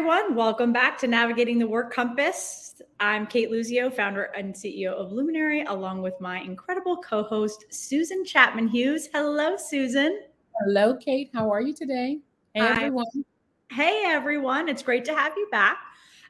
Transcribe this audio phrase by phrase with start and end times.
[0.00, 0.34] everyone.
[0.34, 2.80] Welcome back to Navigating the Work Compass.
[3.00, 8.24] I'm Kate Luzio, founder and CEO of Luminary, along with my incredible co host, Susan
[8.24, 9.10] Chapman Hughes.
[9.12, 10.20] Hello, Susan.
[10.58, 11.28] Hello, Kate.
[11.34, 12.18] How are you today?
[12.54, 13.04] Hey, everyone.
[13.70, 14.70] Hey, everyone.
[14.70, 15.76] It's great to have you back.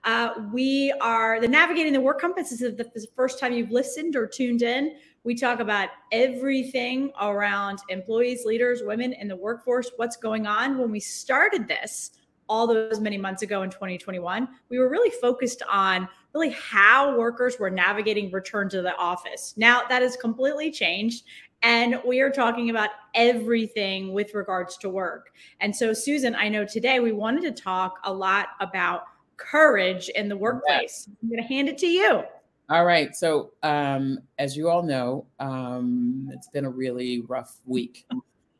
[0.03, 2.51] Uh, we are the Navigating the Work Compass.
[2.51, 4.97] This is the first time you've listened or tuned in.
[5.23, 10.77] We talk about everything around employees, leaders, women in the workforce, what's going on.
[10.77, 12.11] When we started this,
[12.51, 17.59] all those many months ago in 2021, we were really focused on really how workers
[17.59, 19.55] were navigating return to the office.
[19.57, 21.25] Now that has completely changed.
[21.63, 25.31] And we are talking about everything with regards to work.
[25.61, 29.05] And so, Susan, I know today we wanted to talk a lot about
[29.37, 31.07] courage in the workplace.
[31.07, 31.09] Yes.
[31.23, 32.23] I'm going to hand it to you.
[32.71, 33.15] All right.
[33.15, 38.07] So, um, as you all know, um, it's been a really rough week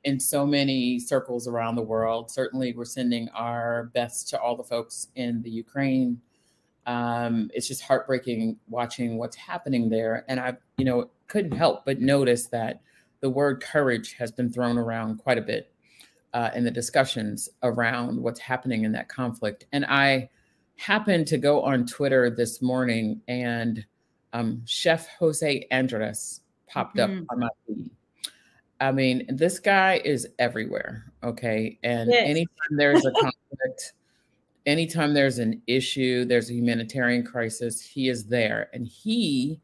[0.05, 2.31] in so many circles around the world.
[2.31, 6.21] Certainly, we're sending our best to all the folks in the Ukraine.
[6.87, 10.25] Um, it's just heartbreaking watching what's happening there.
[10.29, 12.81] And I, you know, couldn't help but notice that
[13.21, 15.73] the word courage has been thrown around quite a bit
[16.33, 19.67] uh, in the discussions around what's happening in that conflict.
[19.73, 20.31] And I
[20.77, 23.85] happened to go on Twitter this morning and
[24.33, 27.21] um, Chef Jose Andres popped mm-hmm.
[27.21, 27.91] up on my feed
[28.81, 31.13] I mean, this guy is everywhere.
[31.23, 31.79] Okay.
[31.83, 32.27] And yes.
[32.27, 33.93] anytime there's a conflict,
[34.67, 38.71] anytime there's an issue, there's a humanitarian crisis, he is there.
[38.73, 39.61] And he,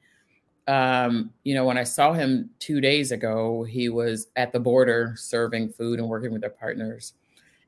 [0.68, 5.14] um, you know, when I saw him two days ago, he was at the border
[5.16, 7.14] serving food and working with their partners.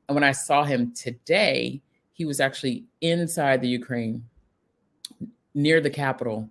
[0.07, 1.81] And when I saw him today,
[2.13, 4.25] he was actually inside the Ukraine,
[5.53, 6.49] near the capital,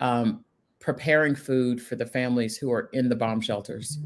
[0.00, 0.44] um,
[0.82, 3.98] preparing food for the families who are in the bomb shelters.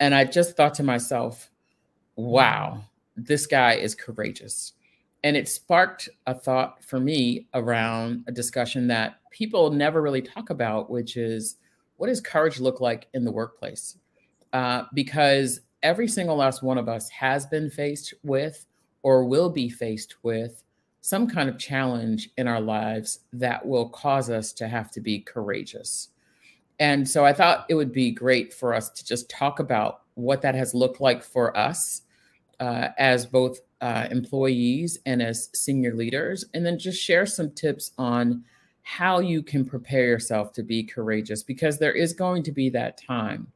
[0.00, 1.48] And I just thought to myself,
[2.16, 2.82] wow,
[3.16, 4.72] this guy is courageous.
[5.22, 10.50] And it sparked a thought for me around a discussion that people never really talk
[10.50, 11.56] about, which is
[11.96, 13.96] what does courage look like in the workplace?
[14.52, 18.66] Uh, because every single last one of us has been faced with
[19.02, 20.64] or will be faced with
[21.00, 25.20] some kind of challenge in our lives that will cause us to have to be
[25.20, 26.08] courageous.
[26.80, 30.42] And so I thought it would be great for us to just talk about what
[30.42, 32.02] that has looked like for us
[32.60, 37.92] uh, as both uh, employees and as senior leaders, and then just share some tips
[37.98, 38.44] on
[38.82, 42.96] how you can prepare yourself to be courageous because there is going to be that
[42.96, 43.46] time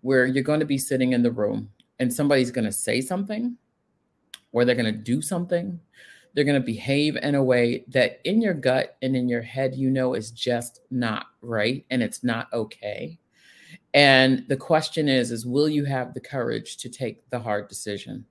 [0.00, 1.68] where you're going to be sitting in the room
[1.98, 3.56] and somebody's going to say something
[4.50, 5.78] or they're going to do something
[6.34, 9.74] they're going to behave in a way that in your gut and in your head,
[9.74, 13.18] you know, is just not right and it's not okay.
[13.94, 18.24] And the question is, is will you have the courage to take the hard decision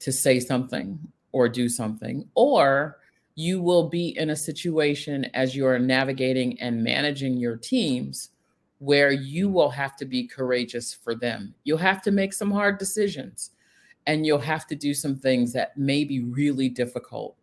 [0.00, 0.98] to say something
[1.32, 2.28] or do something?
[2.34, 2.98] Or
[3.34, 8.30] you will be in a situation as you are navigating and managing your teams
[8.78, 11.54] where you will have to be courageous for them.
[11.64, 13.50] You'll have to make some hard decisions
[14.06, 17.36] and you'll have to do some things that may be really difficult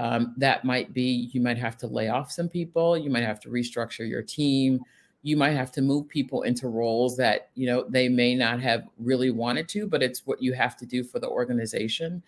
[0.00, 3.38] um, that might be you might have to lay off some people, you might have
[3.40, 4.80] to restructure your team,
[5.22, 8.88] you might have to move people into roles that you know they may not have
[8.98, 12.22] really wanted to, but it's what you have to do for the organization.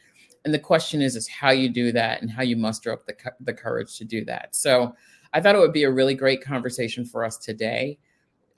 [0.44, 3.14] And the question is, is how you do that and how you muster up the
[3.40, 4.54] the courage to do that.
[4.54, 4.94] So
[5.32, 7.98] I thought it would be a really great conversation for us today.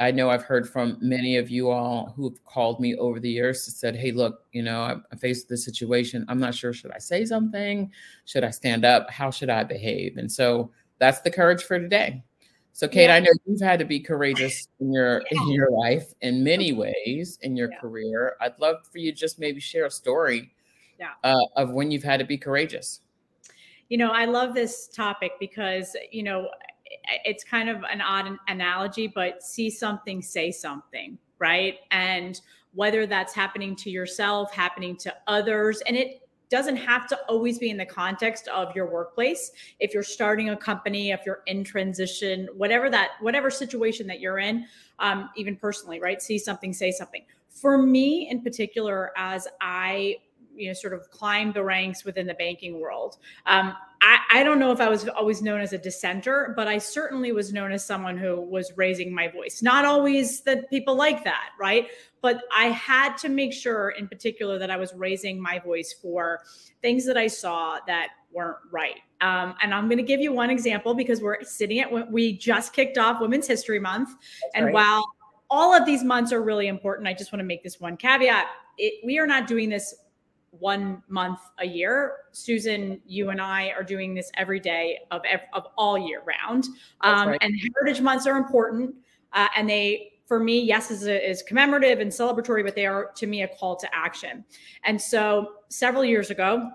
[0.00, 3.66] I know I've heard from many of you all who've called me over the years
[3.66, 6.24] and said, Hey, look, you know, I'm faced with this situation.
[6.28, 6.72] I'm not sure.
[6.72, 7.90] Should I say something?
[8.24, 9.10] Should I stand up?
[9.10, 10.16] How should I behave?
[10.16, 12.22] And so that's the courage for today.
[12.72, 13.14] So, Kate, yeah.
[13.14, 15.42] I know you've had to be courageous in your yeah.
[15.42, 17.78] in your life in many ways in your yeah.
[17.78, 18.36] career.
[18.40, 20.50] I'd love for you just maybe share a story
[21.22, 23.00] uh, of when you've had to be courageous.
[23.88, 26.48] You know, I love this topic because you know
[27.24, 31.76] it's kind of an odd analogy, but see something, say something, right?
[31.90, 32.40] And
[32.72, 36.20] whether that's happening to yourself, happening to others, and it
[36.50, 39.50] doesn't have to always be in the context of your workplace.
[39.80, 44.38] If you're starting a company, if you're in transition, whatever that, whatever situation that you're
[44.38, 44.66] in,
[44.98, 46.20] um, even personally, right?
[46.20, 47.22] See something, say something.
[47.48, 50.16] For me in particular, as I
[50.56, 53.74] you know sort of climb the ranks within the banking world um,
[54.38, 57.52] I, don't know if i was always known as a dissenter but i certainly was
[57.52, 59.62] known as someone who was raising my voice.
[59.62, 61.88] Not always that people like that right?
[62.20, 66.40] But i had to make sure in particular that i was raising my voice for
[66.82, 69.00] things that i saw that weren't right.
[69.20, 72.72] Um, and i'm going to give you one example because we're sitting at we just
[72.72, 74.08] kicked off women's history month.
[74.08, 74.74] That's and right.
[74.74, 75.04] while
[75.50, 78.46] all of these months are really important i just want to make this one caveat.
[78.76, 79.94] It, we are not doing this
[80.58, 82.12] one month a year.
[82.32, 85.22] Susan, you and I are doing this every day of
[85.52, 86.66] of all year round.
[87.00, 87.38] Um, right.
[87.42, 88.94] And heritage months are important,
[89.32, 93.26] uh, and they for me, yes, is, is commemorative and celebratory, but they are to
[93.26, 94.44] me a call to action.
[94.84, 96.70] And so several years ago,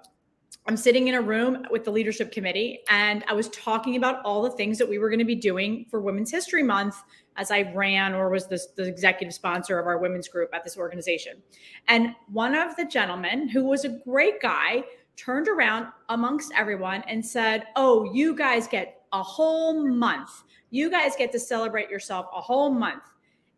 [0.69, 4.43] I'm sitting in a room with the leadership committee, and I was talking about all
[4.43, 6.95] the things that we were going to be doing for Women's History Month
[7.37, 10.77] as I ran or was the, the executive sponsor of our women's group at this
[10.77, 11.41] organization.
[11.87, 14.83] And one of the gentlemen, who was a great guy,
[15.15, 20.29] turned around amongst everyone and said, Oh, you guys get a whole month.
[20.69, 23.01] You guys get to celebrate yourself a whole month.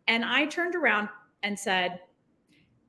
[0.08, 1.10] And I turned around
[1.42, 2.00] and said,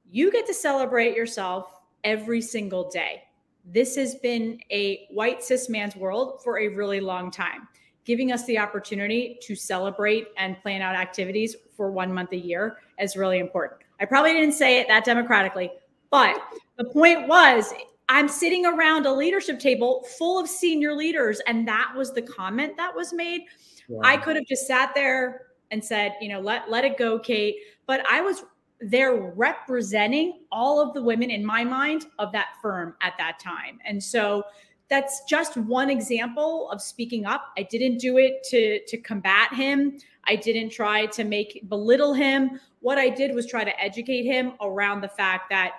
[0.09, 3.23] You get to celebrate yourself every single day.
[3.63, 7.67] This has been a white cis man's world for a really long time
[8.05, 12.77] giving us the opportunity to celebrate and plan out activities for one month a year
[12.99, 13.81] is really important.
[13.99, 15.71] I probably didn't say it that democratically,
[16.09, 16.41] but
[16.77, 17.73] the point was
[18.09, 22.75] I'm sitting around a leadership table full of senior leaders, and that was the comment
[22.77, 23.43] that was made.
[23.87, 24.01] Wow.
[24.03, 27.55] I could have just sat there and said, you know, let let it go, Kate.
[27.85, 28.43] But I was
[28.83, 33.79] there representing all of the women in my mind of that firm at that time.
[33.85, 34.43] And so
[34.89, 37.51] that's just one example of speaking up.
[37.57, 39.97] I didn't do it to to combat him.
[40.25, 42.59] I didn't try to make belittle him.
[42.81, 45.73] What I did was try to educate him around the fact that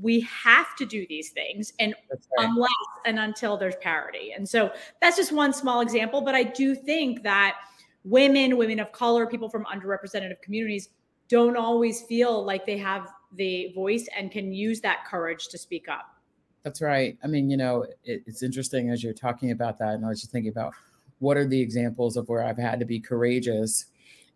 [0.00, 2.20] we have to do these things and right.
[2.38, 2.70] unless
[3.06, 4.32] and until there's parity.
[4.36, 7.56] And so that's just one small example, but I do think that
[8.04, 10.88] women, women of color, people from underrepresented communities
[11.28, 15.88] don't always feel like they have the voice and can use that courage to speak
[15.88, 16.14] up.
[16.62, 17.16] That's right.
[17.22, 19.94] I mean, you know, it, it's interesting as you're talking about that.
[19.94, 20.74] And I was just thinking about
[21.18, 23.86] what are the examples of where I've had to be courageous.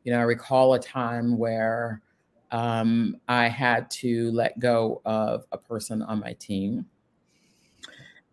[0.04, 2.00] You know, I recall a time where
[2.50, 6.86] um, I had to let go of a person on my team.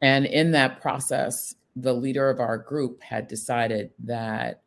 [0.02, 4.62] And in that process, the leader of our group had decided that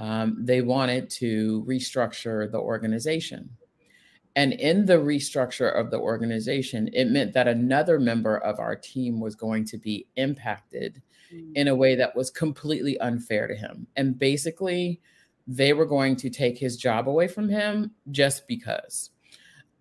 [0.00, 3.50] um, they wanted to restructure the organization.
[4.34, 9.20] And in the restructure of the organization, it meant that another member of our team
[9.20, 11.02] was going to be impacted
[11.32, 11.52] mm.
[11.54, 13.86] in a way that was completely unfair to him.
[13.96, 15.00] And basically,
[15.46, 19.10] they were going to take his job away from him just because.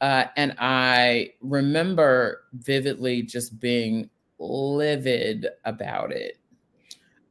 [0.01, 6.38] Uh, and I remember vividly just being livid about it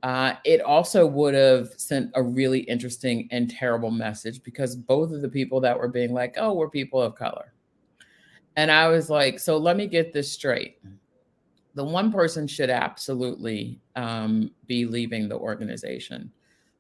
[0.02, 5.22] uh, it also would have sent a really interesting and terrible message because both of
[5.22, 7.52] the people that were being like, oh, we're people of color.
[8.56, 10.78] And I was like, so let me get this straight.
[11.74, 16.32] The one person should absolutely um, be leaving the organization,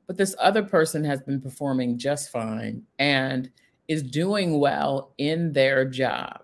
[0.06, 3.50] but this other person has been performing just fine and
[3.88, 6.42] is doing well in their job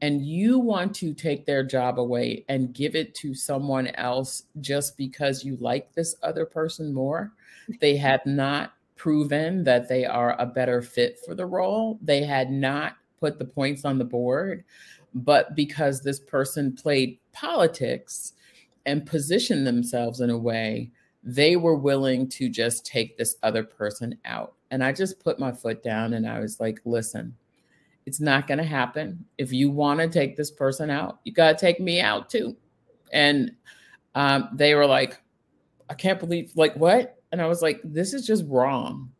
[0.00, 4.96] and you want to take their job away and give it to someone else just
[4.96, 7.32] because you like this other person more,
[7.80, 11.98] they had not proven that they are a better fit for the role.
[12.02, 14.64] They had not put the points on the board,
[15.14, 18.34] but because this person played politics
[18.86, 20.90] and positioned themselves in a way,
[21.22, 24.54] they were willing to just take this other person out.
[24.70, 27.34] And I just put my foot down and I was like, listen,
[28.08, 29.22] it's not going to happen.
[29.36, 32.56] If you want to take this person out, you got to take me out too.
[33.12, 33.52] And
[34.14, 35.20] um, they were like,
[35.90, 37.18] I can't believe, like, what?
[37.32, 39.10] And I was like, this is just wrong.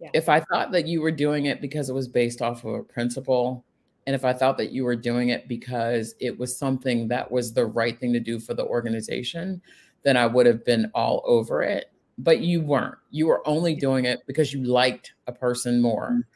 [0.00, 0.10] Yeah.
[0.12, 2.82] If I thought that you were doing it because it was based off of a
[2.82, 3.64] principle,
[4.08, 7.52] and if I thought that you were doing it because it was something that was
[7.52, 9.62] the right thing to do for the organization,
[10.02, 11.92] then I would have been all over it.
[12.18, 12.98] But you weren't.
[13.12, 16.26] You were only doing it because you liked a person more.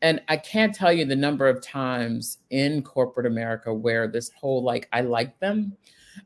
[0.00, 4.62] And I can't tell you the number of times in corporate America where this whole
[4.62, 5.76] like I like them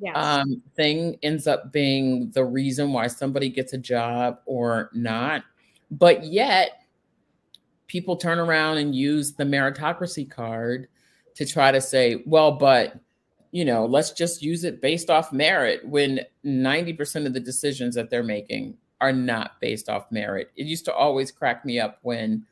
[0.00, 0.16] yes.
[0.16, 5.44] um, thing ends up being the reason why somebody gets a job or not.
[5.90, 6.82] But yet,
[7.86, 10.88] people turn around and use the meritocracy card
[11.34, 12.98] to try to say, well, but
[13.50, 18.08] you know, let's just use it based off merit when 90% of the decisions that
[18.08, 20.50] they're making are not based off merit.
[20.56, 22.46] It used to always crack me up when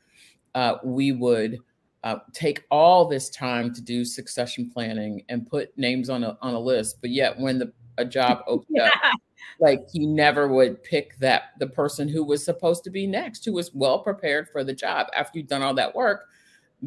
[0.55, 1.59] uh, we would
[2.03, 6.53] uh, take all this time to do succession planning and put names on a on
[6.53, 8.85] a list, but yet when the a job opened yeah.
[8.85, 9.19] up,
[9.59, 13.53] like you never would pick that the person who was supposed to be next, who
[13.53, 16.25] was well prepared for the job after you've done all that work,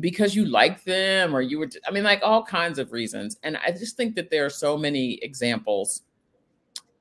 [0.01, 1.71] because you like them or you were.
[1.87, 3.37] I mean, like all kinds of reasons.
[3.43, 6.03] And I just think that there are so many examples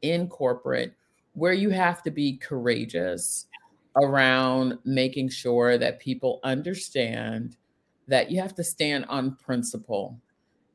[0.02, 0.94] in corporate
[1.34, 3.48] where you have to be courageous
[3.96, 7.56] around making sure that people understand
[8.08, 10.20] that you have to stand on principle.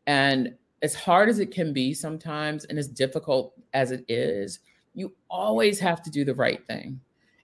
[0.07, 4.61] And as hard as it can be sometimes and as difficult as it is,
[4.95, 7.01] you always have to do the right thing.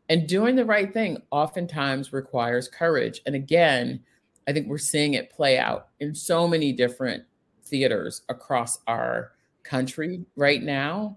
[0.09, 3.21] And doing the right thing oftentimes requires courage.
[3.27, 4.01] And again,
[4.47, 7.25] I think we're seeing it play out in so many different
[7.65, 11.17] theaters across our country right now.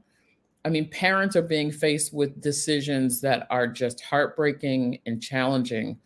[0.66, 6.00] I mean, parents are being faced with decisions that are just heartbreaking and challenging,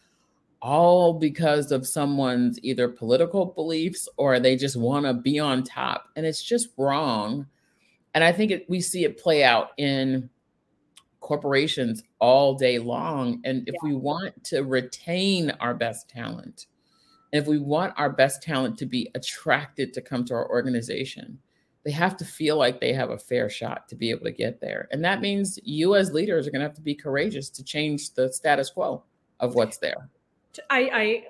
[0.61, 6.09] all because of someone's either political beliefs or they just want to be on top.
[6.15, 7.47] And it's just wrong.
[8.13, 10.29] And I think it, we see it play out in
[11.21, 13.41] corporations all day long.
[13.43, 13.89] And if yeah.
[13.89, 16.67] we want to retain our best talent,
[17.31, 21.39] and if we want our best talent to be attracted to come to our organization,
[21.83, 24.61] they have to feel like they have a fair shot to be able to get
[24.61, 24.87] there.
[24.91, 28.13] And that means you as leaders are going to have to be courageous to change
[28.13, 29.03] the status quo
[29.39, 30.09] of what's there.
[30.69, 31.23] I, I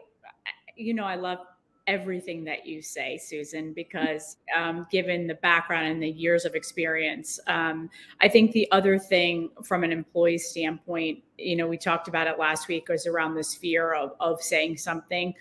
[0.75, 1.39] you know, I love
[1.87, 7.39] everything that you say, Susan, because um, given the background and the years of experience,
[7.47, 7.89] um,
[8.21, 12.37] I think the other thing from an employee standpoint, you know, we talked about it
[12.39, 15.33] last week, was around this fear of, of saying something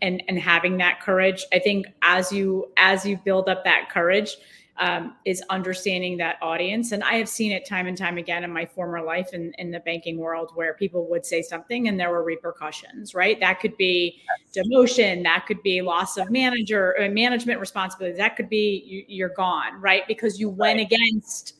[0.00, 1.44] and and having that courage.
[1.52, 4.36] I think as you as you build up that courage,
[4.82, 6.90] um, is understanding that audience.
[6.90, 9.70] And I have seen it time and time again in my former life in, in
[9.70, 13.38] the banking world where people would say something and there were repercussions, right?
[13.38, 14.20] That could be
[14.52, 19.28] demotion, that could be loss of manager uh, management responsibility, that could be you, are
[19.28, 20.02] gone, right?
[20.08, 21.54] Because you went against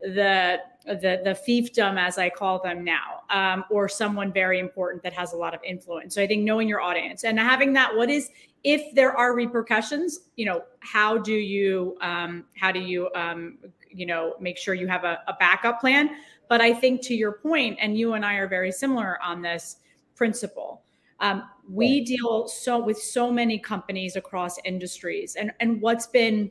[0.00, 5.12] the the the fiefdom as i call them now um, or someone very important that
[5.12, 6.14] has a lot of influence.
[6.14, 8.30] So i think knowing your audience and having that what is
[8.64, 13.58] if there are repercussions you know how do you um, how do you um,
[13.90, 16.10] you know make sure you have a, a backup plan?
[16.48, 19.76] But i think to your point and you and i are very similar on this
[20.14, 20.82] principle
[21.20, 26.50] um, we deal so with so many companies across industries and and what's been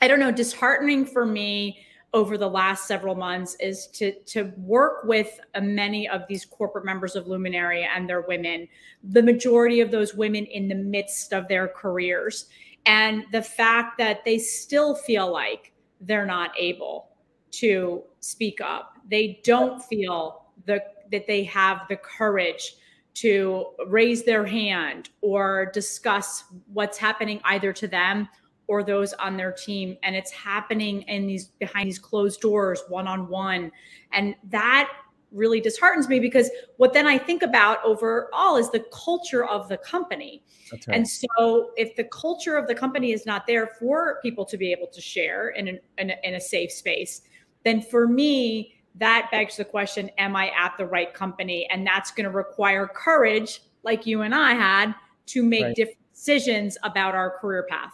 [0.00, 1.80] i don't know disheartening for me
[2.14, 6.84] over the last several months is to to work with uh, many of these corporate
[6.84, 8.66] members of Luminary and their women,
[9.10, 12.46] the majority of those women in the midst of their careers,
[12.86, 17.10] and the fact that they still feel like they're not able
[17.50, 18.94] to speak up.
[19.10, 22.76] They don't feel the that they have the courage
[23.14, 28.28] to raise their hand or discuss what's happening either to them
[28.68, 33.08] or those on their team and it's happening in these behind these closed doors one
[33.08, 33.72] on one
[34.12, 34.88] and that
[35.32, 39.76] really disheartens me because what then I think about overall is the culture of the
[39.78, 40.42] company.
[40.72, 40.84] Right.
[40.88, 44.72] And so if the culture of the company is not there for people to be
[44.72, 47.22] able to share in, an, in, a, in a safe space,
[47.64, 51.68] then for me, that begs the question Am I at the right company?
[51.70, 54.94] And that's going to require courage, like you and I had,
[55.26, 55.76] to make right.
[55.76, 57.92] different decisions about our career path.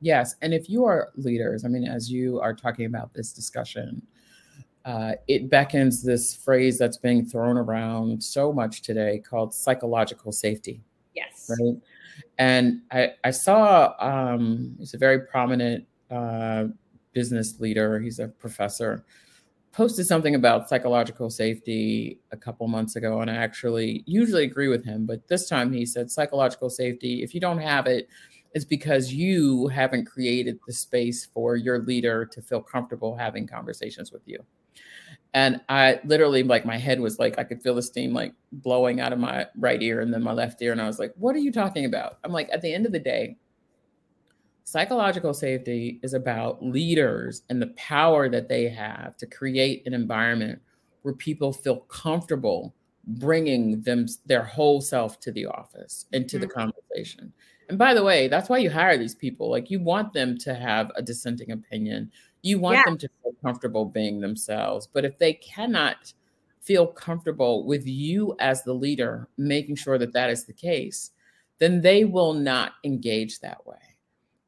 [0.00, 0.36] Yes.
[0.42, 4.02] And if you are leaders, I mean, as you are talking about this discussion,
[4.84, 10.80] uh, it beckons this phrase that's being thrown around so much today called psychological safety.
[11.14, 11.50] Yes.
[11.60, 11.76] Right.
[12.38, 16.66] And I, I saw um, he's a very prominent uh,
[17.12, 19.04] business leader, he's a professor,
[19.72, 23.20] posted something about psychological safety a couple months ago.
[23.20, 27.34] And I actually usually agree with him, but this time he said psychological safety, if
[27.34, 28.08] you don't have it,
[28.54, 34.12] is because you haven't created the space for your leader to feel comfortable having conversations
[34.12, 34.38] with you.
[35.34, 39.00] And I literally, like, my head was like, I could feel the steam like blowing
[39.00, 40.72] out of my right ear and then my left ear.
[40.72, 42.18] And I was like, what are you talking about?
[42.24, 43.36] I'm like, at the end of the day,
[44.64, 50.60] psychological safety is about leaders and the power that they have to create an environment
[51.02, 52.74] where people feel comfortable
[53.06, 56.42] bringing them their whole self to the office and to mm-hmm.
[56.42, 57.32] the conversation
[57.68, 59.50] and by the way, that's why you hire these people.
[59.50, 62.10] Like you want them to have a dissenting opinion.
[62.42, 62.82] You want yeah.
[62.86, 64.88] them to feel comfortable being themselves.
[64.90, 66.12] But if they cannot
[66.62, 71.10] feel comfortable with you as the leader, making sure that that is the case,
[71.58, 73.76] then they will not engage that way.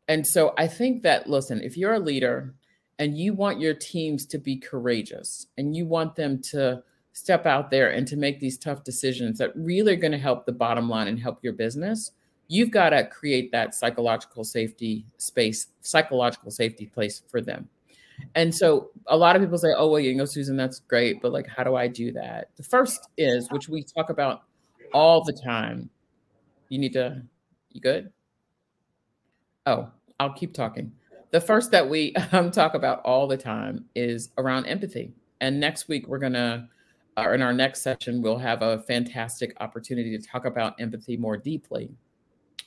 [0.08, 2.54] And so I think that, listen, if you're a leader
[2.98, 7.70] and you want your teams to be courageous and you want them to step out
[7.70, 10.88] there and to make these tough decisions that really are going to help the bottom
[10.88, 12.12] line and help your business,
[12.50, 17.68] you've got to create that psychological safety space, psychological safety place for them.
[18.34, 21.22] And so a lot of people say, oh, well, you know, Susan, that's great.
[21.22, 22.48] But like, how do I do that?
[22.56, 24.42] The first is, which we talk about
[24.92, 25.88] all the time.
[26.68, 27.22] You need to,
[27.70, 28.12] you good?
[29.64, 29.88] Oh,
[30.18, 30.90] I'll keep talking.
[31.30, 35.12] The first that we um, talk about all the time is around empathy.
[35.40, 36.68] And next week, we're going to,
[37.16, 41.36] or in our next session, we'll have a fantastic opportunity to talk about empathy more
[41.36, 41.90] deeply.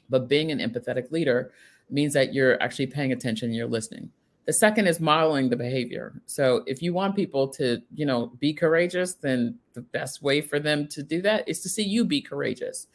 [0.09, 1.51] But being an empathetic leader
[1.89, 4.09] means that you're actually paying attention, you're listening.
[4.45, 6.21] The second is modeling the behavior.
[6.25, 10.59] So if you want people to, you know, be courageous, then the best way for
[10.59, 12.87] them to do that is to see you be courageous.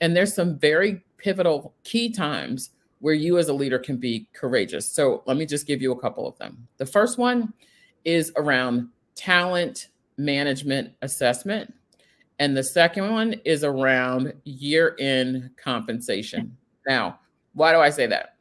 [0.00, 4.90] And there's some very pivotal key times where you as a leader can be courageous.
[4.90, 6.66] So let me just give you a couple of them.
[6.78, 7.52] The first one
[8.04, 11.72] is around talent management assessment.
[12.38, 16.56] And the second one is around year end compensation.
[16.86, 17.18] Now,
[17.54, 18.36] why do I say that?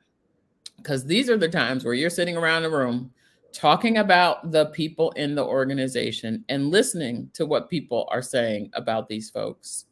[0.77, 3.12] Because these are the times where you're sitting around the room
[3.51, 9.08] talking about the people in the organization and listening to what people are saying about
[9.08, 9.86] these folks.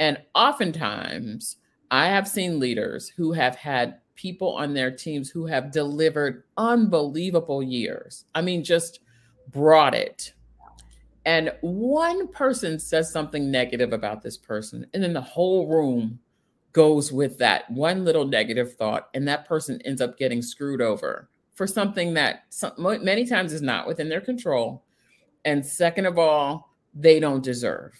[0.00, 1.56] And oftentimes,
[1.90, 7.62] I have seen leaders who have had people on their teams who have delivered unbelievable
[7.62, 8.24] years.
[8.34, 9.00] I mean, just
[9.50, 10.32] brought it.
[11.28, 16.20] And one person says something negative about this person, and then the whole room
[16.72, 21.28] goes with that one little negative thought, and that person ends up getting screwed over
[21.54, 24.86] for something that some, many times is not within their control.
[25.44, 27.92] And second of all, they don't deserve.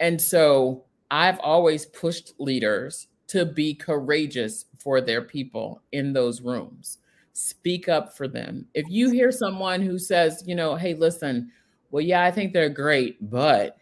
[0.00, 6.96] And so I've always pushed leaders to be courageous for their people in those rooms.
[7.34, 8.68] Speak up for them.
[8.72, 11.52] If you hear someone who says, you know, hey, listen,
[11.90, 13.76] well, yeah, I think they're great, but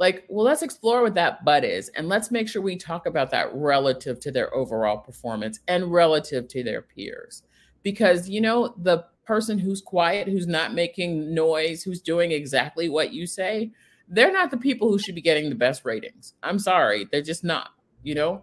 [0.00, 1.90] like, well, let's explore what that but is.
[1.90, 6.48] And let's make sure we talk about that relative to their overall performance and relative
[6.48, 7.42] to their peers.
[7.82, 13.12] Because, you know, the person who's quiet, who's not making noise, who's doing exactly what
[13.12, 13.70] you say,
[14.08, 16.32] they're not the people who should be getting the best ratings.
[16.42, 17.70] I'm sorry, they're just not,
[18.02, 18.42] you know?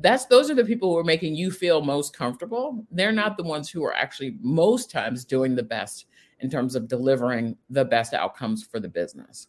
[0.00, 2.86] That's those are the people who are making you feel most comfortable.
[2.92, 6.06] They're not the ones who are actually most times doing the best
[6.40, 9.48] in terms of delivering the best outcomes for the business.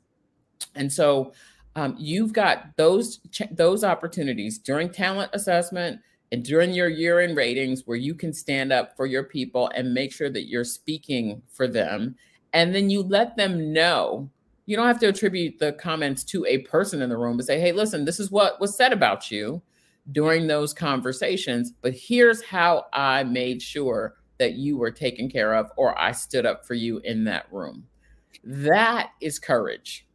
[0.75, 1.34] And so
[1.75, 3.19] um, you've got those
[3.51, 6.00] those opportunities during talent assessment
[6.31, 9.93] and during your year in ratings where you can stand up for your people and
[9.93, 12.15] make sure that you're speaking for them
[12.53, 14.29] and then you let them know
[14.66, 17.59] you don't have to attribute the comments to a person in the room but say
[17.59, 19.61] hey listen this is what was said about you
[20.11, 25.71] during those conversations but here's how i made sure that you were taken care of
[25.77, 27.85] or I stood up for you in that room.
[28.43, 30.07] That is courage.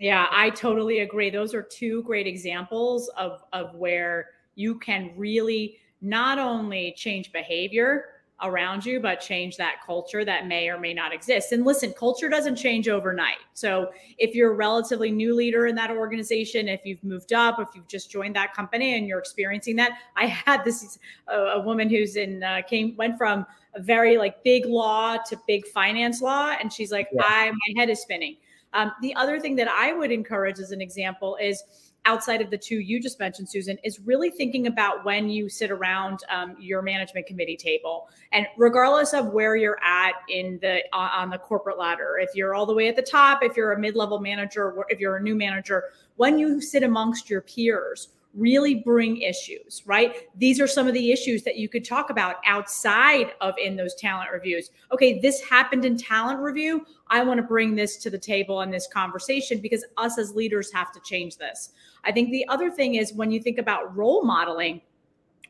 [0.00, 1.30] Yeah, I totally agree.
[1.30, 8.06] Those are two great examples of of where you can really not only change behavior
[8.42, 11.52] around you, but change that culture that may or may not exist.
[11.52, 13.38] And listen, culture doesn't change overnight.
[13.54, 17.68] So if you're a relatively new leader in that organization, if you've moved up, if
[17.74, 21.88] you've just joined that company and you're experiencing that, I had this a, a woman
[21.88, 26.56] who's in uh, came went from a very like big law to big finance law,
[26.60, 27.22] and she's like, yeah.
[27.24, 28.36] I my head is spinning.
[28.72, 31.62] Um, the other thing that I would encourage as an example is
[32.04, 35.70] outside of the two you just mentioned, Susan, is really thinking about when you sit
[35.70, 41.10] around um, your management committee table, and regardless of where you're at in the uh,
[41.12, 43.78] on the corporate ladder, if you're all the way at the top, if you're a
[43.78, 45.84] mid-level manager, if you're a new manager,
[46.16, 50.28] when you sit amongst your peers really bring issues, right?
[50.36, 53.94] These are some of the issues that you could talk about outside of in those
[53.94, 54.70] talent reviews.
[54.92, 56.84] Okay, this happened in talent review.
[57.08, 60.70] I want to bring this to the table in this conversation because us as leaders
[60.72, 61.70] have to change this.
[62.04, 64.82] I think the other thing is when you think about role modeling,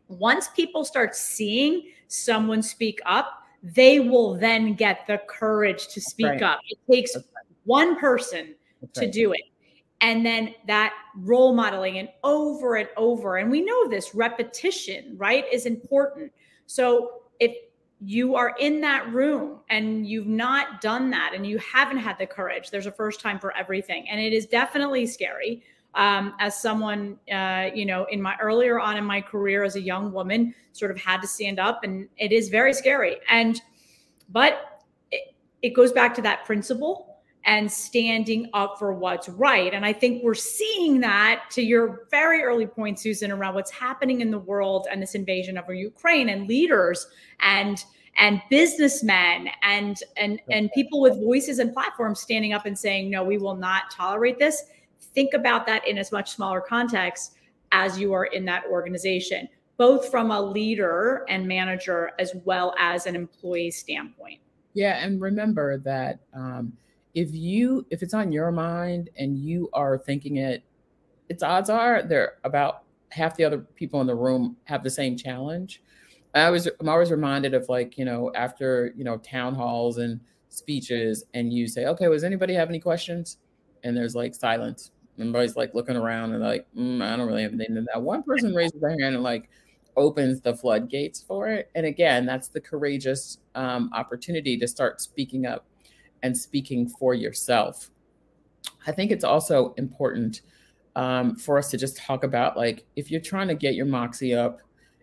[0.09, 6.27] once people start seeing someone speak up, they will then get the courage to speak
[6.27, 6.43] right.
[6.43, 6.61] up.
[6.69, 7.25] It takes right.
[7.65, 8.55] one person
[8.95, 9.43] to do it.
[10.01, 13.39] And then that role modeling and over and over.
[13.39, 16.33] And we know this repetition, right, is important.
[16.67, 17.57] So if
[18.01, 22.27] you are in that room and you've not done that and you haven't had the
[22.27, 24.07] courage, there's a first time for everything.
[24.11, 25.63] And it is definitely scary
[25.97, 29.81] um, as someone, uh, you know, in my earlier on in my career as a
[29.81, 33.17] young woman, sort of had to stand up, and it is very scary.
[33.31, 33.61] And
[34.29, 37.06] but it, it goes back to that principle
[37.47, 39.73] and standing up for what's right.
[39.73, 44.21] And I think we're seeing that to your very early point, Susan, around what's happening
[44.21, 47.07] in the world and this invasion of Ukraine and leaders
[47.41, 47.85] and
[48.19, 53.23] and businessmen and and and people with voices and platforms standing up and saying no
[53.23, 54.65] we will not tolerate this
[55.17, 57.37] think about that in as much smaller context
[57.73, 63.07] as you are in that organization, both from a leader and manager as well as
[63.07, 64.41] an employee standpoint.
[64.75, 66.73] Yeah, and remember that um,
[67.17, 70.63] if you if it's on your mind and you are thinking it,
[71.29, 75.17] its odds are there about half the other people in the room have the same
[75.17, 75.83] challenge.
[76.35, 80.21] I was I'm always reminded of like you know after you know town halls and
[80.51, 83.39] speeches and you say okay, was anybody have any questions?
[83.83, 87.53] And there's like silence Everybody's like looking around and like, mm, I don't really have
[87.53, 88.03] anything to that.
[88.03, 89.49] One person raises their hand and like,
[89.97, 91.71] opens the floodgates for it.
[91.75, 95.65] And again, that's the courageous um, opportunity to start speaking up
[96.27, 97.91] and speaking for yourself.
[98.87, 100.43] I think it's also important
[100.97, 104.35] um, for us to just talk about like if you're trying to get your moxie
[104.35, 104.61] up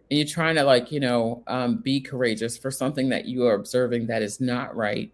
[0.10, 3.56] and you're trying to like you know um, be courageous for something that you are
[3.56, 5.12] observing that is not right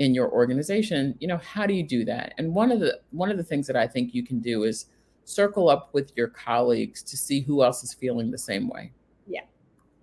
[0.00, 2.34] in your organization you know how do you do that?
[2.38, 4.86] And one of the one of the things that i think you can do is
[5.24, 8.92] circle up with your colleagues to see who else is feeling the same way.
[9.26, 9.44] Yeah.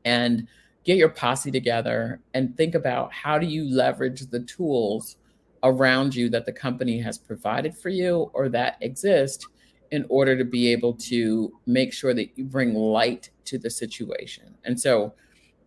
[0.06, 0.48] And
[0.84, 5.18] get your posse together and think about how do you leverage the tools
[5.64, 9.48] around you that the company has provided for you or that exist
[9.92, 14.56] in order to be able to make sure that you bring light to the situation.
[14.64, 15.14] And so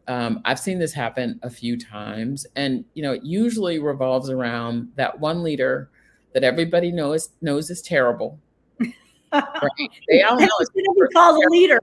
[0.08, 4.88] um, I've seen this happen a few times, and you know, it usually revolves around
[4.96, 5.90] that one leader
[6.34, 8.38] that everybody knows knows is terrible.
[8.80, 8.92] right?
[10.08, 11.80] They all know it's called a leader.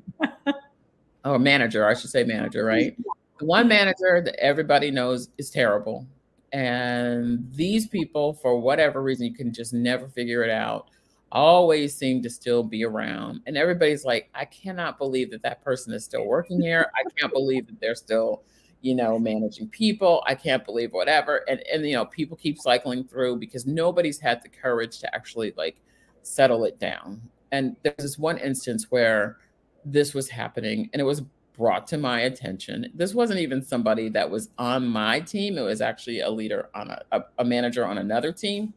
[1.25, 2.95] oh, manager, I should say manager, right?
[3.39, 6.05] The one manager that everybody knows is terrible.
[6.53, 10.89] And these people, for whatever reason, you can just never figure it out
[11.31, 13.41] always seem to still be around.
[13.45, 16.91] And everybody's like, I cannot believe that that person is still working here.
[16.95, 18.43] I can't believe that they're still,
[18.81, 20.23] you know, managing people.
[20.27, 21.37] I can't believe whatever.
[21.47, 25.53] And, and, you know, people keep cycling through because nobody's had the courage to actually
[25.55, 25.77] like
[26.21, 27.21] settle it down.
[27.51, 29.37] And there's this one instance where
[29.85, 32.91] this was happening and it was brought to my attention.
[32.93, 35.57] This wasn't even somebody that was on my team.
[35.57, 38.73] It was actually a leader on a, a, a manager on another team.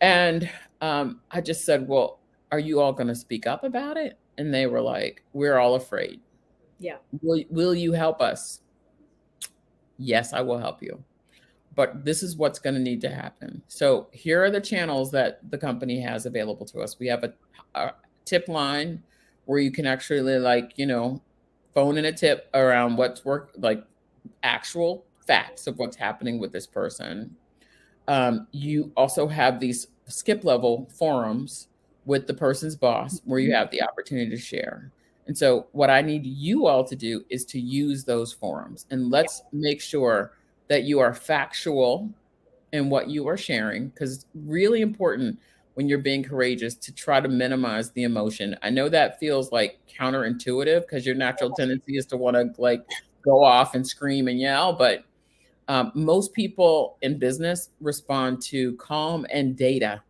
[0.00, 0.48] And
[0.80, 2.20] um, I just said, Well,
[2.52, 4.18] are you all going to speak up about it?
[4.38, 6.20] And they were like, We're all afraid.
[6.78, 6.96] Yeah.
[7.22, 8.60] Will, will you help us?
[9.98, 11.02] Yes, I will help you.
[11.74, 13.62] But this is what's going to need to happen.
[13.68, 16.98] So here are the channels that the company has available to us.
[16.98, 17.32] We have a,
[17.74, 17.92] a
[18.24, 19.02] tip line
[19.44, 21.20] where you can actually, like, you know,
[21.76, 23.84] phone in a tip around what's work, like
[24.42, 27.36] actual facts of what's happening with this person.
[28.08, 31.68] Um, you also have these skip level forums
[32.06, 33.58] with the person's boss where you mm-hmm.
[33.58, 34.90] have the opportunity to share.
[35.26, 39.10] And so, what I need you all to do is to use those forums and
[39.10, 40.32] let's make sure
[40.68, 42.08] that you are factual
[42.72, 45.38] in what you are sharing because it's really important
[45.76, 48.56] when you're being courageous to try to minimize the emotion.
[48.62, 52.82] I know that feels like counterintuitive because your natural tendency is to want to like
[53.22, 55.04] go off and scream and yell, but
[55.68, 60.02] um, most people in business respond to calm and data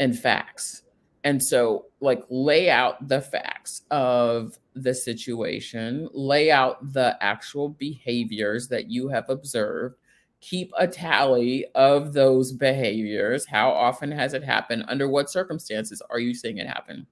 [0.00, 0.82] and facts.
[1.22, 8.66] And so, like, lay out the facts of the situation, lay out the actual behaviors
[8.68, 9.96] that you have observed,
[10.44, 13.46] keep a tally of those behaviors.
[13.46, 14.84] How often has it happened?
[14.88, 17.06] Under what circumstances are you seeing it happen?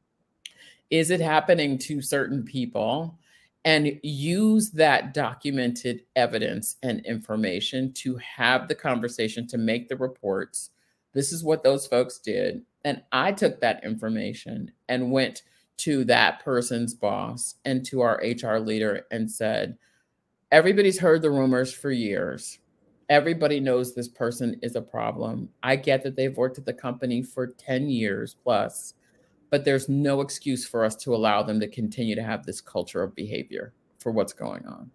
[0.90, 3.18] Is it happening to certain people?
[3.64, 10.70] and use that documented evidence and information to have the conversation to make the reports.
[11.12, 12.62] This is what those folks did.
[12.84, 15.42] And I took that information and went
[15.78, 19.78] to that person's boss and to our HR leader and said,
[20.50, 22.58] Everybody's heard the rumors for years.
[23.12, 25.50] Everybody knows this person is a problem.
[25.62, 28.94] I get that they've worked at the company for 10 years plus
[29.52, 33.02] but there's no excuse for us to allow them to continue to have this culture
[33.02, 34.90] of behavior for what's going on.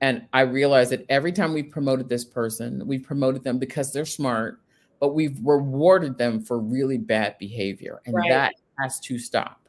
[0.00, 4.04] And I realize that every time we've promoted this person, we've promoted them because they're
[4.04, 4.60] smart,
[4.98, 8.02] but we've rewarded them for really bad behavior.
[8.06, 8.28] And right.
[8.28, 9.68] that has to stop.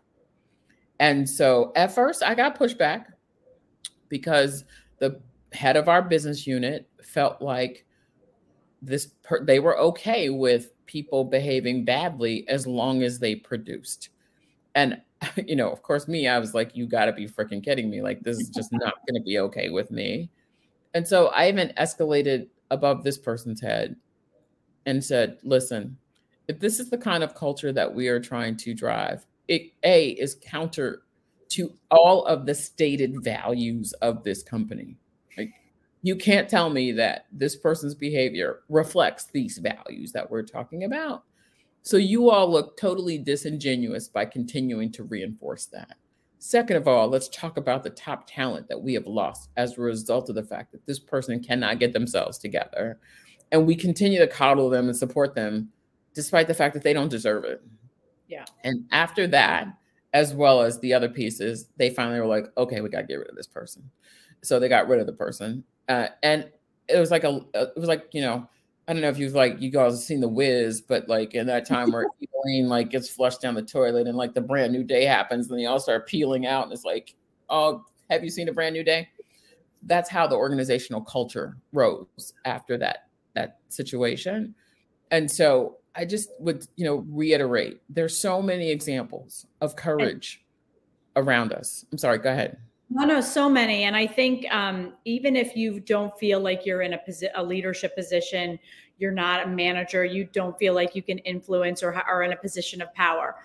[1.00, 3.06] And so at first, I got pushback
[4.10, 4.66] because
[4.98, 5.22] the
[5.54, 7.86] head of our business unit felt like
[8.82, 14.10] this per- they were okay with people behaving badly as long as they produced.
[14.76, 15.02] And
[15.46, 18.02] you know, of course, me, I was like, you got to be freaking kidding me.
[18.02, 20.30] Like, this is just not going to be okay with me.
[20.94, 23.96] And so I even escalated above this person's head
[24.86, 25.98] and said, listen,
[26.48, 30.10] if this is the kind of culture that we are trying to drive, it A
[30.12, 31.04] is counter
[31.50, 34.98] to all of the stated values of this company.
[35.38, 35.54] Like,
[36.02, 41.24] you can't tell me that this person's behavior reflects these values that we're talking about.
[41.82, 45.96] So you all look totally disingenuous by continuing to reinforce that.
[46.40, 49.82] Second of all, let's talk about the top talent that we have lost as a
[49.82, 53.00] result of the fact that this person cannot get themselves together.
[53.52, 55.70] And we continue to coddle them and support them
[56.14, 57.60] despite the fact that they don't deserve it.
[57.60, 57.76] Mm-hmm.
[58.28, 58.46] Yeah.
[58.64, 59.68] And after that,
[60.14, 63.16] as well as the other pieces, they finally were like, okay, we got to get
[63.16, 63.90] rid of this person.
[64.44, 65.64] So they got rid of the person.
[65.88, 66.50] Uh, and
[66.88, 68.48] it was like a, it was like, you know,
[68.88, 71.48] I don't know if you've like you guys have seen the Wiz, but like in
[71.48, 72.08] that time where
[72.46, 75.60] Elaine like gets flushed down the toilet and like the brand new day happens and
[75.60, 77.14] they all start peeling out and it's like,
[77.50, 79.10] oh, Have you seen a brand new day?
[79.84, 84.56] That's how the organizational culture rose after that that situation.
[85.12, 90.46] And so I just would, you know, reiterate there's so many examples of courage
[91.16, 91.86] around us.
[91.92, 92.58] I'm sorry, go ahead.
[92.90, 93.84] No, no, so many.
[93.84, 97.44] And I think um, even if you don't feel like you're in a, posi- a
[97.44, 98.58] leadership position,
[98.98, 102.38] you're not a manager, you don't feel like you can influence or are in a
[102.38, 103.36] position of power.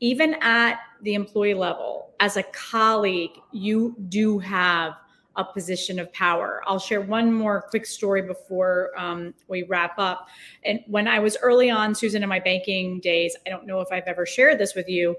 [0.00, 4.94] Even at the employee level, as a colleague, you do have
[5.38, 6.62] a position of power.
[6.66, 10.28] I'll share one more quick story before um, we wrap up.
[10.64, 13.88] And when I was early on, Susan, in my banking days, I don't know if
[13.92, 15.16] I've ever shared this with you.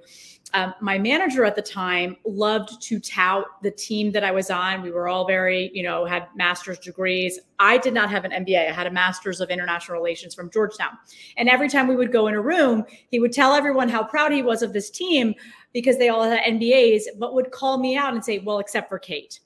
[0.54, 4.82] Um, my manager at the time loved to tout the team that I was on.
[4.82, 7.40] We were all very, you know, had master's degrees.
[7.60, 8.68] I did not have an MBA.
[8.68, 10.98] I had a master's of international relations from Georgetown.
[11.38, 14.32] And every time we would go in a room, he would tell everyone how proud
[14.32, 15.34] he was of this team
[15.72, 19.00] because they all had MBAs, but would call me out and say, well, except for
[19.00, 19.40] Kate.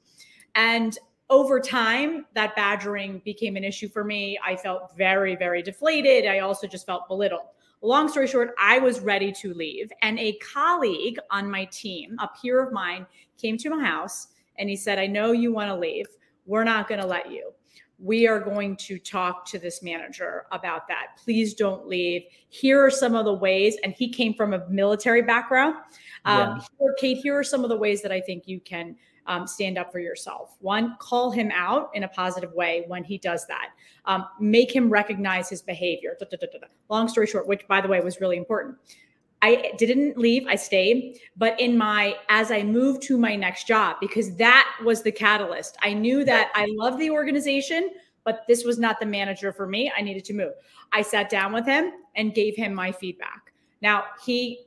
[0.55, 0.97] And
[1.29, 4.39] over time, that badgering became an issue for me.
[4.45, 6.27] I felt very, very deflated.
[6.27, 7.47] I also just felt belittled.
[7.81, 9.91] Long story short, I was ready to leave.
[10.01, 13.05] And a colleague on my team, a peer of mine,
[13.37, 16.05] came to my house and he said, I know you want to leave.
[16.45, 17.51] We're not going to let you.
[17.99, 21.17] We are going to talk to this manager about that.
[21.23, 22.23] Please don't leave.
[22.49, 25.75] Here are some of the ways, and he came from a military background.
[26.25, 26.59] Um, yeah.
[26.79, 29.77] here, Kate, here are some of the ways that I think you can um, stand
[29.77, 30.57] up for yourself.
[30.59, 33.69] One, call him out in a positive way when he does that.
[34.05, 36.15] Um, make him recognize his behavior.
[36.19, 38.77] Da, da, da, Long story short, which by the way was really important.
[39.41, 43.97] I didn't leave, I stayed, but in my as I moved to my next job
[43.99, 45.77] because that was the catalyst.
[45.81, 47.91] I knew that I love the organization,
[48.23, 49.91] but this was not the manager for me.
[49.95, 50.53] I needed to move.
[50.93, 53.51] I sat down with him and gave him my feedback.
[53.81, 54.65] Now, he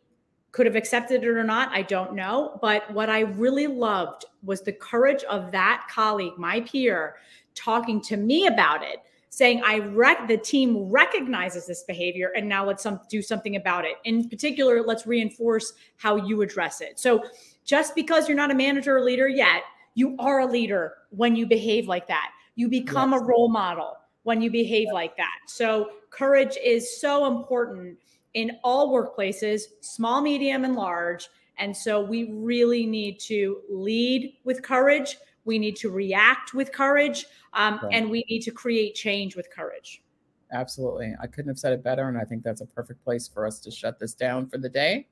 [0.56, 2.58] could have accepted it or not, I don't know.
[2.62, 7.16] But what I really loved was the courage of that colleague, my peer,
[7.54, 12.64] talking to me about it, saying, I rec- the team recognizes this behavior and now
[12.64, 13.96] let's some- do something about it.
[14.04, 16.98] In particular, let's reinforce how you address it.
[16.98, 17.22] So
[17.66, 19.60] just because you're not a manager or leader yet,
[19.94, 22.30] you are a leader when you behave like that.
[22.54, 23.20] You become yes.
[23.20, 25.36] a role model when you behave like that.
[25.48, 27.98] So courage is so important
[28.36, 31.28] in all workplaces, small, medium, and large.
[31.58, 35.16] And so we really need to lead with courage.
[35.46, 37.24] We need to react with courage.
[37.54, 37.94] Um, right.
[37.94, 40.02] And we need to create change with courage.
[40.52, 41.14] Absolutely.
[41.20, 42.08] I couldn't have said it better.
[42.08, 44.68] And I think that's a perfect place for us to shut this down for the
[44.68, 45.08] day.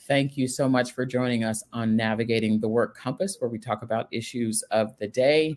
[0.00, 3.82] Thank you so much for joining us on Navigating the Work Compass, where we talk
[3.82, 5.56] about issues of the day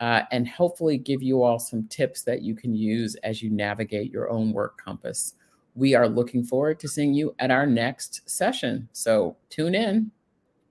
[0.00, 4.10] uh, and hopefully give you all some tips that you can use as you navigate
[4.10, 5.34] your own work compass
[5.78, 8.88] we are looking forward to seeing you at our next session.
[8.92, 10.10] So tune in.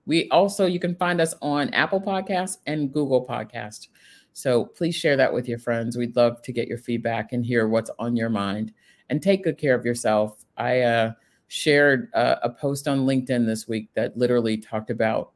[0.05, 3.87] We also, you can find us on Apple Podcast and Google Podcast.
[4.33, 5.97] So please share that with your friends.
[5.97, 8.73] We'd love to get your feedback and hear what's on your mind.
[9.09, 10.43] And take good care of yourself.
[10.57, 11.13] I uh,
[11.47, 15.31] shared uh, a post on LinkedIn this week that literally talked about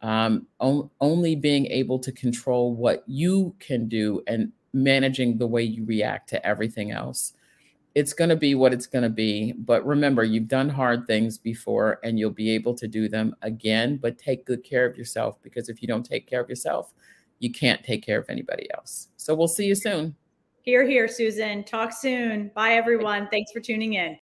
[0.00, 5.62] um, on, only being able to control what you can do and managing the way
[5.62, 7.34] you react to everything else
[7.94, 9.52] it's going to be what it's going to be.
[9.52, 13.96] But remember, you've done hard things before and you'll be able to do them again.
[13.96, 16.92] But take good care of yourself because if you don't take care of yourself,
[17.40, 19.08] you can't take care of anybody else.
[19.16, 20.14] So we'll see you soon.
[20.62, 21.64] Here, here, Susan.
[21.64, 22.50] Talk soon.
[22.54, 23.28] Bye, everyone.
[23.30, 24.18] Thanks for tuning in.